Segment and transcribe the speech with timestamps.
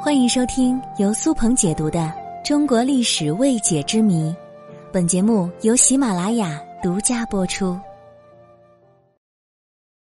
[0.00, 1.98] 欢迎收听由苏鹏解读的
[2.46, 4.30] 《中国历史未解之谜》，
[4.92, 7.76] 本节目由喜马拉雅独家播出。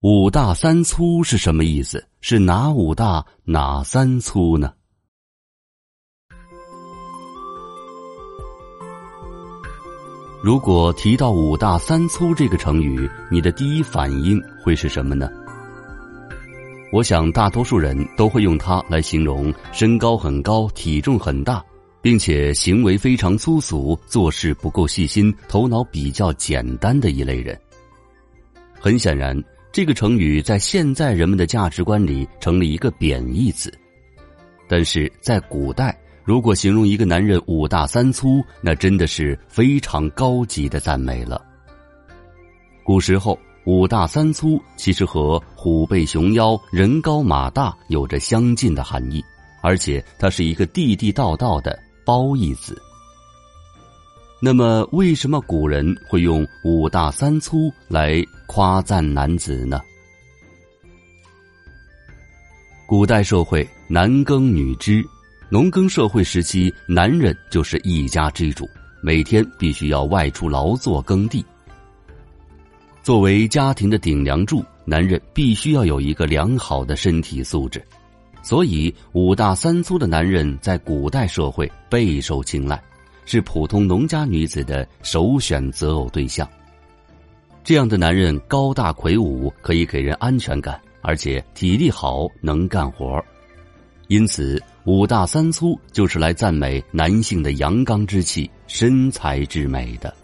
[0.00, 2.02] 五大三粗是什么意思？
[2.22, 4.72] 是哪五大哪三粗呢？
[10.42, 15.30] 如果提到“五大三粗”这个成语，你的第一反应会是什么呢？
[16.92, 21.60] 我想，大多数人都会用它来形容身高很高、体重很大，
[22.00, 27.58] 并且行为非常粗俗、做事不够细心、头脑比较简单的一类人。
[28.78, 29.36] 很显然，
[29.72, 33.72] 这个成语在现在人们的价值观里成了一个贬义词。
[34.68, 41.44] 但是在古代，如果形容一个男人五大三粗，那真的是非常高级的赞美了。
[42.84, 43.36] 古时候。
[43.66, 49.24] 五大三粗其实和虎背熊腰、人高马大有着相近的含义，
[49.62, 52.76] 而且它是一个地地道道的褒义词。
[54.40, 59.80] 那么，为什么古人会用五大三粗来夸赞男子呢？
[62.86, 65.02] 古代社会男耕女织，
[65.48, 68.68] 农耕社会时期，男人就是一家之主，
[69.00, 71.42] 每天必须要外出劳作耕地。
[73.04, 77.86] 作为家庭的顶梁柱，男人必须要有一个良好的身体素质，
[78.42, 82.82] 所以五大三粗的男人在古代社会备受青睐，
[83.26, 86.48] 是普通农家女子的首选择偶对象。
[87.62, 93.22] 这样的男人高大魁梧，可以给人安全感，而且体力好，能干活
[94.08, 100.14] 因此，五大三粗就是来赞美男性的阳刚之气、身材之美的。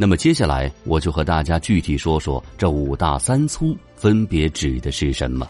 [0.00, 5.48] 那么接下来，我就和大家具体说说这五大三粗分别指的是什么。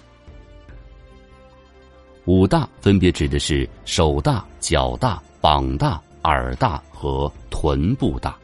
[2.24, 8.34] 五大分别指的是手大、脚大、膀大、耳大和臀部大。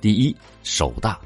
[0.00, 1.18] 第一，手大，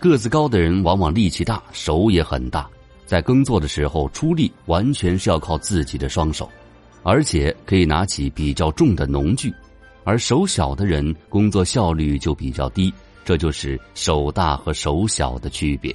[0.00, 2.68] 个子高的人往往力气大，手也很大，
[3.06, 6.50] 在耕作的时候出力完全是要靠自己的双手，
[7.04, 9.54] 而且可以拿起比较重的农具。
[10.04, 12.92] 而手小的人工作效率就比较低，
[13.24, 15.94] 这就是手大和手小的区别。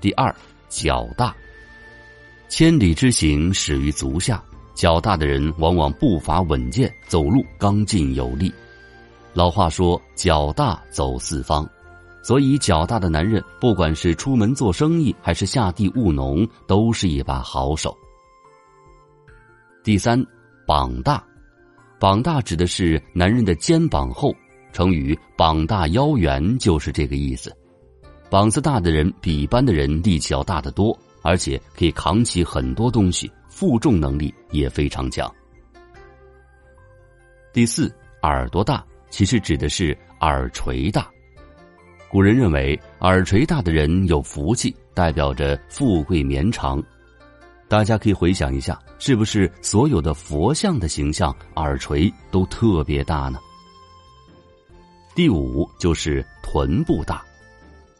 [0.00, 0.34] 第二，
[0.68, 1.34] 脚大，
[2.48, 4.42] 千里之行始于足下，
[4.74, 8.52] 脚大的人往往步伐稳健，走路刚劲有力。
[9.34, 11.68] 老话说“脚大走四方”，
[12.22, 17.96] 所以脚大的男人，不管是出门做生意还是下地务农，都是一把好手。
[19.84, 20.24] 第三，
[20.66, 21.22] 膀大。
[21.98, 24.32] 膀大指的是男人的肩膀厚，
[24.72, 27.52] 成语“膀大腰圆”就是这个意思。
[28.30, 35.28] 膀子大的人比一般的人力气要大得多，而且可以扛起很多东西，负重能力也非常强。
[37.52, 37.92] 第四，
[38.22, 41.10] 耳朵大，其实指的是耳垂大。
[42.08, 46.80] 古人认为耳垂大的人有福气，代表着富贵绵长。
[47.68, 53.38] 大家可以回想一下，是不是所有的佛像的形象耳垂都特别大呢？
[55.14, 57.22] 第五就是臀部大，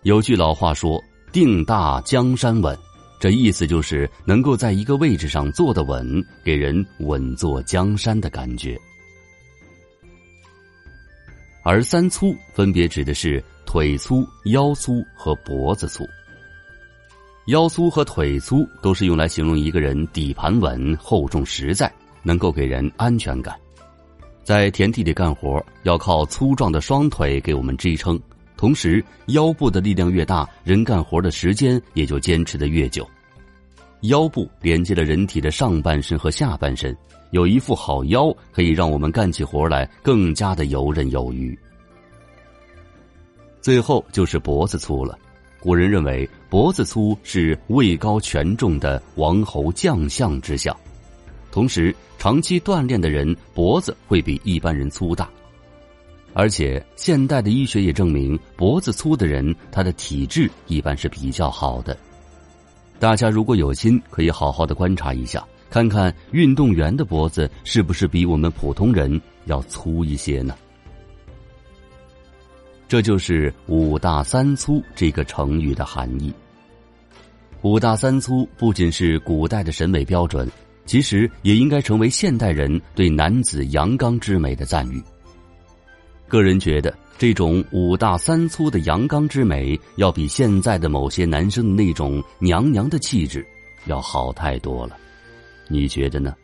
[0.04, 1.02] 有句老话说
[1.32, 2.76] “腚大江山稳”，
[3.20, 8.78] 这意思就是能够在一个位置上坐得稳，给人稳坐江山的感觉。
[11.62, 16.06] 而三粗分别指的是腿粗、腰粗和脖子粗。
[17.48, 21.90] 腰粗和腿粗都是用来形容一个人底盘稳、厚重实在，
[22.22, 23.58] 能够给人安全感。
[24.44, 28.20] 在田地里干活，要靠粗壮的双腿给我们支撑，
[28.58, 33.08] 同时腰部的力量越大，人干活的时间也就坚持的越久。
[34.02, 36.94] 腰部连接了人体的上半身和下半身，
[37.30, 41.58] 有一副好腰，可以让我们干起活来更加的游刃有余。
[43.62, 45.18] 最后就是脖子粗了。
[45.60, 50.74] 古人认为脖子粗是位高权重的王侯将相之相，
[51.52, 55.28] 同时长期锻炼的人脖子会比一般人粗大，
[56.32, 61.94] 而且现代的医学也证明脖子粗的人他的体质一般是比较好的。
[62.98, 70.56] 大家如果有心，可以好好的观察一下，看看运动员的脖子是不是比我们普通人要粗一些呢？
[72.88, 76.32] 这就是“五大三粗”这个成语的含义。
[77.60, 80.50] 五大三粗不仅是古代的审美标准，
[80.86, 85.02] 其实也应该成为现代人对男子阳刚之美的赞誉。
[86.28, 93.46] 个人觉得，这种五大三粗的阳刚之美，要比现在的某些男生的那种娘娘的气质，
[93.84, 94.96] 要好太多了。
[95.68, 96.34] 你觉得呢？